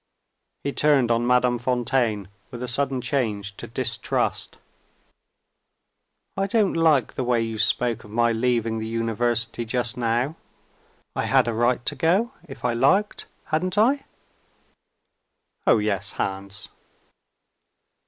He 0.63 0.71
turned 0.71 1.11
on 1.11 1.27
Madame 1.27 1.59
Fontaine, 1.59 2.27
with 2.49 2.63
a 2.63 2.67
sudden 2.67 3.01
change 3.01 3.55
to 3.57 3.67
distrust. 3.67 4.57
"I 6.35 6.47
don't 6.47 6.73
like 6.73 7.13
the 7.13 7.23
way 7.23 7.39
you 7.43 7.59
spoke 7.59 8.03
of 8.03 8.09
my 8.09 8.31
leaving 8.31 8.79
the 8.79 8.87
University, 8.87 9.63
just 9.63 9.97
now. 9.97 10.37
I 11.15 11.25
had 11.25 11.47
a 11.47 11.53
right 11.53 11.85
to 11.85 11.93
go, 11.95 12.31
if 12.49 12.65
I 12.65 12.73
liked 12.73 13.27
hadn't 13.45 13.77
I?" 13.77 14.05
"Oh, 15.67 15.77
yes, 15.77 16.13
Hans." 16.13 16.69